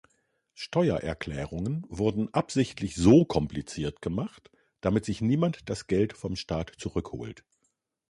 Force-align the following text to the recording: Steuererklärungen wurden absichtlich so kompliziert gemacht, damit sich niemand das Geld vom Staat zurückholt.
Steuererklärungen 0.55 1.85
wurden 1.87 2.33
absichtlich 2.33 2.95
so 2.95 3.23
kompliziert 3.23 4.01
gemacht, 4.01 4.49
damit 4.79 5.05
sich 5.05 5.21
niemand 5.21 5.69
das 5.69 5.85
Geld 5.85 6.13
vom 6.13 6.35
Staat 6.35 6.71
zurückholt. 6.79 7.45